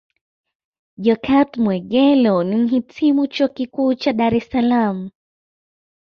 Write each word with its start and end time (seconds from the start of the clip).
Jokate 0.97 1.61
Mwegelo 1.61 2.43
ni 2.43 2.55
Mhitimu 2.55 3.27
Chuo 3.27 3.47
Kikuu 3.47 3.93
cha 3.93 4.13
Dar 4.13 4.35
Es 4.35 4.49
Salaam 4.49 5.09